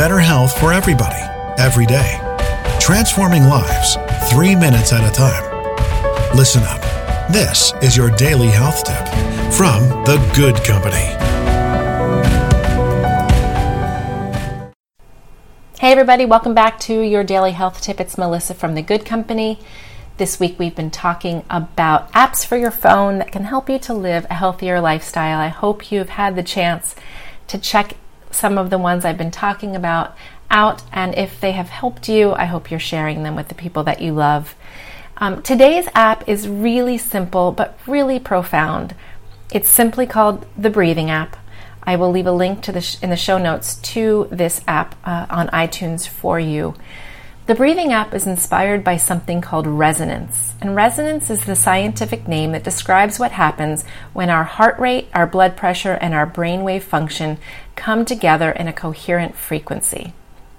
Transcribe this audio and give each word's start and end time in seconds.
better 0.00 0.18
health 0.18 0.58
for 0.58 0.72
everybody, 0.72 1.20
every 1.58 1.84
day. 1.84 2.18
Transforming 2.80 3.42
lives, 3.44 3.98
three 4.30 4.56
minutes 4.56 4.94
at 4.94 5.06
a 5.06 5.12
time. 5.14 5.44
Listen 6.34 6.62
up. 6.62 6.80
This 7.30 7.74
is 7.82 7.98
your 7.98 8.08
daily 8.12 8.46
health 8.46 8.82
tip 8.82 9.06
from 9.52 9.82
The 10.06 10.16
Good 10.34 10.56
Company. 10.64 11.04
Hey, 15.78 15.92
everybody, 15.92 16.24
welcome 16.24 16.54
back 16.54 16.80
to 16.80 17.02
your 17.02 17.22
daily 17.22 17.52
health 17.52 17.82
tip. 17.82 18.00
It's 18.00 18.16
Melissa 18.16 18.54
from 18.54 18.74
The 18.76 18.82
Good 18.82 19.04
Company. 19.04 19.58
This 20.16 20.40
week 20.40 20.58
we've 20.58 20.74
been 20.74 20.90
talking 20.90 21.44
about 21.50 22.10
apps 22.12 22.46
for 22.46 22.56
your 22.56 22.70
phone 22.70 23.18
that 23.18 23.30
can 23.30 23.44
help 23.44 23.68
you 23.68 23.78
to 23.80 23.92
live 23.92 24.26
a 24.30 24.34
healthier 24.34 24.80
lifestyle. 24.80 25.38
I 25.38 25.48
hope 25.48 25.92
you've 25.92 26.08
had 26.08 26.36
the 26.36 26.42
chance 26.42 26.96
to 27.48 27.58
check 27.58 27.96
some 28.30 28.58
of 28.58 28.70
the 28.70 28.78
ones 28.78 29.04
I've 29.04 29.18
been 29.18 29.30
talking 29.30 29.76
about 29.76 30.16
out, 30.50 30.82
and 30.92 31.14
if 31.16 31.40
they 31.40 31.52
have 31.52 31.68
helped 31.68 32.08
you, 32.08 32.32
I 32.32 32.44
hope 32.46 32.70
you're 32.70 32.80
sharing 32.80 33.22
them 33.22 33.36
with 33.36 33.48
the 33.48 33.54
people 33.54 33.84
that 33.84 34.02
you 34.02 34.12
love. 34.12 34.54
Um, 35.16 35.42
today's 35.42 35.88
app 35.94 36.28
is 36.28 36.48
really 36.48 36.98
simple 36.98 37.52
but 37.52 37.78
really 37.86 38.18
profound. 38.18 38.94
It's 39.52 39.70
simply 39.70 40.06
called 40.06 40.46
the 40.56 40.70
Breathing 40.70 41.10
app. 41.10 41.36
I 41.82 41.96
will 41.96 42.10
leave 42.10 42.26
a 42.26 42.32
link 42.32 42.62
to 42.62 42.72
the 42.72 42.80
sh- 42.80 42.96
in 43.02 43.10
the 43.10 43.16
show 43.16 43.38
notes 43.38 43.76
to 43.76 44.28
this 44.30 44.62
app 44.66 44.94
uh, 45.04 45.26
on 45.30 45.48
iTunes 45.48 46.06
for 46.06 46.38
you. 46.40 46.74
The 47.46 47.54
breathing 47.54 47.92
app 47.92 48.14
is 48.14 48.26
inspired 48.26 48.84
by 48.84 48.96
something 48.96 49.40
called 49.40 49.66
resonance. 49.66 50.54
And 50.60 50.76
resonance 50.76 51.30
is 51.30 51.44
the 51.44 51.56
scientific 51.56 52.28
name 52.28 52.52
that 52.52 52.62
describes 52.62 53.18
what 53.18 53.32
happens 53.32 53.84
when 54.12 54.30
our 54.30 54.44
heart 54.44 54.78
rate, 54.78 55.08
our 55.14 55.26
blood 55.26 55.56
pressure, 55.56 55.94
and 55.94 56.14
our 56.14 56.26
brainwave 56.26 56.82
function 56.82 57.38
come 57.74 58.04
together 58.04 58.52
in 58.52 58.68
a 58.68 58.72
coherent 58.72 59.34
frequency. 59.34 60.12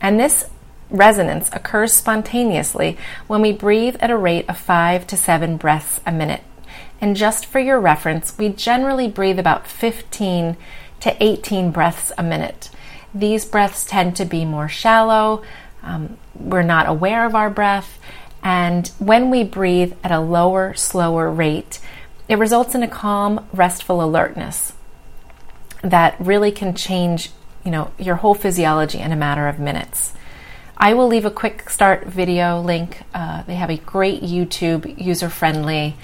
And 0.00 0.20
this 0.20 0.50
resonance 0.90 1.48
occurs 1.52 1.92
spontaneously 1.92 2.98
when 3.26 3.40
we 3.40 3.52
breathe 3.52 3.96
at 4.00 4.10
a 4.10 4.16
rate 4.16 4.48
of 4.48 4.58
5 4.58 5.06
to 5.06 5.16
7 5.16 5.56
breaths 5.56 6.00
a 6.04 6.12
minute. 6.12 6.42
And 7.00 7.16
just 7.16 7.46
for 7.46 7.60
your 7.60 7.80
reference, 7.80 8.36
we 8.36 8.48
generally 8.50 9.08
breathe 9.08 9.38
about 9.38 9.66
15 9.66 10.56
to 11.00 11.22
18 11.22 11.70
breaths 11.70 12.12
a 12.18 12.22
minute. 12.22 12.70
These 13.14 13.44
breaths 13.44 13.84
tend 13.84 14.16
to 14.16 14.24
be 14.24 14.44
more 14.44 14.68
shallow, 14.68 15.42
um, 15.84 16.16
we're 16.34 16.62
not 16.62 16.88
aware 16.88 17.24
of 17.26 17.34
our 17.34 17.50
breath, 17.50 17.98
and 18.42 18.88
when 18.98 19.30
we 19.30 19.44
breathe 19.44 19.94
at 20.02 20.10
a 20.10 20.20
lower, 20.20 20.74
slower 20.74 21.30
rate, 21.30 21.78
it 22.28 22.36
results 22.36 22.74
in 22.74 22.82
a 22.82 22.88
calm, 22.88 23.46
restful 23.52 24.02
alertness 24.02 24.72
that 25.82 26.16
really 26.18 26.50
can 26.50 26.74
change, 26.74 27.30
you 27.64 27.70
know, 27.70 27.90
your 27.98 28.16
whole 28.16 28.34
physiology 28.34 28.98
in 28.98 29.12
a 29.12 29.16
matter 29.16 29.46
of 29.46 29.58
minutes. 29.58 30.14
I 30.76 30.94
will 30.94 31.06
leave 31.06 31.24
a 31.24 31.30
quick 31.30 31.70
start 31.70 32.06
video 32.06 32.60
link. 32.60 33.02
Uh, 33.14 33.42
they 33.42 33.54
have 33.54 33.70
a 33.70 33.76
great 33.76 34.22
YouTube, 34.22 34.98
user 34.98 35.28
friendly 35.28 35.96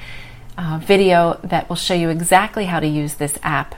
uh, 0.57 0.79
video 0.83 1.41
that 1.43 1.69
will 1.69 1.77
show 1.77 1.95
you 1.95 2.09
exactly 2.11 2.67
how 2.67 2.81
to 2.81 2.87
use 2.87 3.15
this 3.15 3.39
app. 3.43 3.75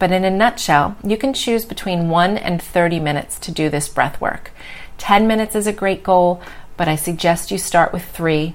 But 0.00 0.10
in 0.10 0.24
a 0.24 0.30
nutshell, 0.30 0.96
you 1.04 1.18
can 1.18 1.34
choose 1.34 1.64
between 1.64 2.08
1 2.08 2.38
and 2.38 2.60
30 2.60 2.98
minutes 2.98 3.38
to 3.40 3.52
do 3.52 3.68
this 3.68 3.88
breath 3.88 4.18
work. 4.20 4.50
10 4.98 5.28
minutes 5.28 5.54
is 5.54 5.66
a 5.66 5.72
great 5.72 6.02
goal, 6.02 6.42
but 6.78 6.88
I 6.88 6.96
suggest 6.96 7.50
you 7.50 7.58
start 7.58 7.92
with 7.92 8.04
3. 8.06 8.54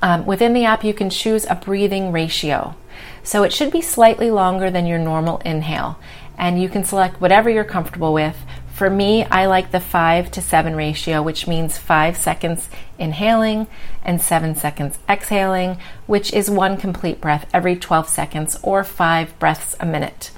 Um, 0.00 0.24
within 0.26 0.54
the 0.54 0.64
app, 0.64 0.84
you 0.84 0.94
can 0.94 1.10
choose 1.10 1.44
a 1.44 1.56
breathing 1.56 2.12
ratio. 2.12 2.76
So 3.24 3.42
it 3.42 3.52
should 3.52 3.72
be 3.72 3.82
slightly 3.82 4.30
longer 4.30 4.70
than 4.70 4.86
your 4.86 5.00
normal 5.00 5.38
inhale, 5.38 5.98
and 6.38 6.62
you 6.62 6.68
can 6.68 6.84
select 6.84 7.20
whatever 7.20 7.50
you're 7.50 7.64
comfortable 7.64 8.12
with. 8.12 8.36
For 8.78 8.88
me, 8.88 9.24
I 9.24 9.46
like 9.46 9.72
the 9.72 9.80
5 9.80 10.30
to 10.30 10.40
7 10.40 10.76
ratio, 10.76 11.20
which 11.20 11.48
means 11.48 11.76
5 11.76 12.16
seconds 12.16 12.68
inhaling 12.96 13.66
and 14.04 14.22
7 14.22 14.54
seconds 14.54 15.00
exhaling, 15.08 15.78
which 16.06 16.32
is 16.32 16.48
one 16.48 16.76
complete 16.76 17.20
breath 17.20 17.50
every 17.52 17.74
12 17.74 18.08
seconds 18.08 18.56
or 18.62 18.84
5 18.84 19.36
breaths 19.40 19.74
a 19.80 19.84
minute. 19.84 20.30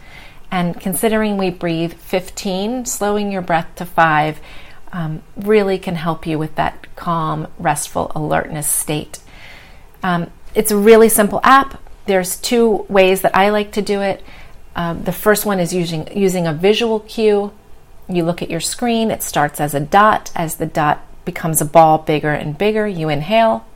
And 0.50 0.80
considering 0.80 1.36
we 1.36 1.50
breathe 1.50 1.92
15, 1.92 2.86
slowing 2.86 3.30
your 3.30 3.42
breath 3.42 3.74
to 3.74 3.84
5 3.84 4.40
um, 4.90 5.22
really 5.36 5.78
can 5.78 5.96
help 5.96 6.26
you 6.26 6.38
with 6.38 6.54
that 6.54 6.96
calm, 6.96 7.46
restful 7.58 8.10
alertness 8.14 8.66
state. 8.66 9.18
Um, 10.02 10.30
it's 10.54 10.70
a 10.70 10.78
really 10.78 11.10
simple 11.10 11.42
app. 11.44 11.78
There's 12.06 12.38
two 12.38 12.86
ways 12.88 13.20
that 13.20 13.36
I 13.36 13.50
like 13.50 13.72
to 13.72 13.82
do 13.82 14.00
it. 14.00 14.24
Um, 14.74 15.04
the 15.04 15.12
first 15.12 15.44
one 15.44 15.60
is 15.60 15.74
using 15.74 16.08
using 16.16 16.46
a 16.46 16.54
visual 16.54 17.00
cue 17.00 17.52
you 18.14 18.24
look 18.24 18.42
at 18.42 18.50
your 18.50 18.60
screen, 18.60 19.10
it 19.10 19.22
starts 19.22 19.60
as 19.60 19.74
a 19.74 19.80
dot. 19.80 20.30
As 20.34 20.56
the 20.56 20.66
dot 20.66 21.04
becomes 21.24 21.60
a 21.60 21.64
ball 21.64 21.98
bigger 21.98 22.32
and 22.32 22.56
bigger, 22.56 22.86
you 22.86 23.08
inhale. 23.08 23.66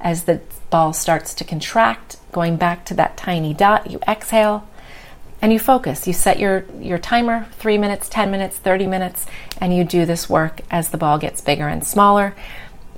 As 0.00 0.24
the 0.24 0.40
ball 0.70 0.92
starts 0.92 1.34
to 1.34 1.44
contract, 1.44 2.16
going 2.32 2.56
back 2.56 2.84
to 2.86 2.94
that 2.94 3.16
tiny 3.16 3.54
dot, 3.54 3.90
you 3.90 3.98
exhale 4.08 4.68
and 5.40 5.52
you 5.52 5.58
focus. 5.58 6.06
You 6.06 6.12
set 6.12 6.38
your, 6.38 6.64
your 6.80 6.98
timer 6.98 7.46
three 7.52 7.76
minutes, 7.76 8.08
10 8.08 8.30
minutes, 8.30 8.56
30 8.58 8.86
minutes, 8.86 9.26
and 9.60 9.74
you 9.74 9.84
do 9.84 10.06
this 10.06 10.30
work 10.30 10.60
as 10.70 10.90
the 10.90 10.96
ball 10.96 11.18
gets 11.18 11.40
bigger 11.40 11.66
and 11.66 11.84
smaller. 11.84 12.34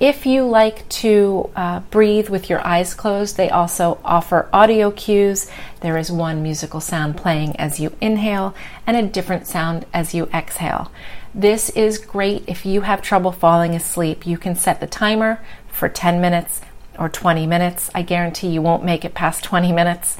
If 0.00 0.26
you 0.26 0.44
like 0.44 0.88
to 0.88 1.50
uh, 1.54 1.80
breathe 1.90 2.28
with 2.28 2.50
your 2.50 2.66
eyes 2.66 2.94
closed, 2.94 3.36
they 3.36 3.48
also 3.48 4.00
offer 4.04 4.48
audio 4.52 4.90
cues. 4.90 5.48
There 5.80 5.96
is 5.96 6.10
one 6.10 6.42
musical 6.42 6.80
sound 6.80 7.16
playing 7.16 7.54
as 7.56 7.78
you 7.78 7.94
inhale 8.00 8.56
and 8.88 8.96
a 8.96 9.06
different 9.06 9.46
sound 9.46 9.86
as 9.94 10.12
you 10.12 10.28
exhale. 10.34 10.90
This 11.32 11.70
is 11.70 11.98
great 11.98 12.42
if 12.48 12.66
you 12.66 12.80
have 12.80 13.02
trouble 13.02 13.30
falling 13.30 13.74
asleep. 13.74 14.26
You 14.26 14.36
can 14.36 14.56
set 14.56 14.80
the 14.80 14.88
timer 14.88 15.40
for 15.68 15.88
10 15.88 16.20
minutes 16.20 16.60
or 16.98 17.08
20 17.08 17.46
minutes. 17.46 17.88
I 17.94 18.02
guarantee 18.02 18.48
you 18.48 18.62
won't 18.62 18.84
make 18.84 19.04
it 19.04 19.14
past 19.14 19.44
20 19.44 19.70
minutes. 19.70 20.16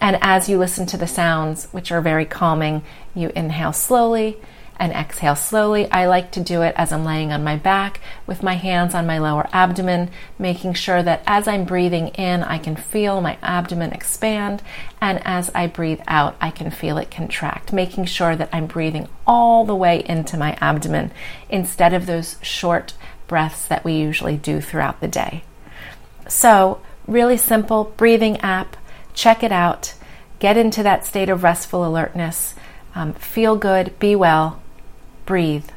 And 0.00 0.18
as 0.22 0.48
you 0.48 0.56
listen 0.56 0.86
to 0.86 0.96
the 0.96 1.06
sounds, 1.06 1.66
which 1.66 1.92
are 1.92 2.00
very 2.00 2.24
calming, 2.24 2.82
you 3.14 3.30
inhale 3.34 3.74
slowly 3.74 4.38
and 4.76 4.92
exhale 4.92 5.36
slowly. 5.36 5.90
I 5.90 6.06
like 6.06 6.30
to 6.32 6.40
do 6.40 6.62
it 6.62 6.74
as 6.76 6.92
I'm 6.92 7.04
laying 7.04 7.32
on 7.32 7.44
my 7.44 7.56
back 7.56 8.00
with 8.26 8.42
my 8.42 8.54
hands 8.54 8.94
on 8.94 9.06
my 9.06 9.18
lower 9.18 9.48
abdomen, 9.52 10.10
making 10.38 10.74
sure 10.74 11.02
that 11.02 11.22
as 11.26 11.46
I'm 11.46 11.64
breathing 11.64 12.08
in, 12.08 12.42
I 12.42 12.58
can 12.58 12.76
feel 12.76 13.20
my 13.20 13.38
abdomen 13.42 13.92
expand, 13.92 14.62
and 15.00 15.20
as 15.24 15.50
I 15.54 15.66
breathe 15.66 16.00
out, 16.06 16.36
I 16.40 16.50
can 16.50 16.70
feel 16.70 16.98
it 16.98 17.10
contract, 17.10 17.72
making 17.72 18.06
sure 18.06 18.36
that 18.36 18.50
I'm 18.52 18.66
breathing 18.66 19.08
all 19.26 19.64
the 19.64 19.76
way 19.76 20.04
into 20.04 20.36
my 20.36 20.56
abdomen 20.60 21.12
instead 21.48 21.92
of 21.92 22.06
those 22.06 22.36
short 22.42 22.94
breaths 23.26 23.66
that 23.66 23.84
we 23.84 23.94
usually 23.94 24.36
do 24.36 24.60
throughout 24.60 25.00
the 25.00 25.08
day. 25.08 25.44
So, 26.28 26.80
really 27.06 27.36
simple 27.36 27.92
breathing 27.96 28.38
app. 28.38 28.76
Check 29.14 29.42
it 29.42 29.52
out. 29.52 29.94
Get 30.38 30.56
into 30.56 30.82
that 30.82 31.04
state 31.04 31.28
of 31.28 31.42
restful 31.42 31.86
alertness. 31.86 32.54
Um, 32.94 33.12
feel 33.14 33.56
good, 33.56 33.98
be 33.98 34.16
well, 34.16 34.61
breathe. 35.26 35.68